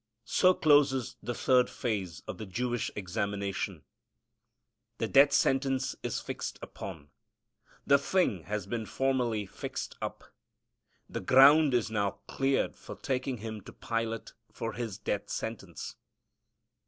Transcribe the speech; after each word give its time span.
So 0.25 0.55
closes 0.55 1.15
the 1.21 1.35
third 1.35 1.69
phase 1.69 2.21
of 2.27 2.39
the 2.39 2.47
Jewish 2.47 2.89
examination. 2.95 3.83
The 4.97 5.07
death 5.07 5.31
sentence 5.31 5.95
is 6.01 6.19
fixed 6.19 6.57
upon. 6.59 7.11
The 7.85 7.99
thing 7.99 8.45
has 8.45 8.65
been 8.65 8.87
formally 8.87 9.45
fixed 9.45 9.95
up. 10.01 10.23
The 11.07 11.21
ground 11.21 11.75
is 11.75 11.91
now 11.91 12.17
cleared 12.27 12.75
for 12.75 12.95
taking 12.95 13.37
Him 13.45 13.61
to 13.61 13.71
Pilate 13.73 14.33
for 14.51 14.73
His 14.73 14.97
death 14.97 15.29
sentence. 15.29 15.95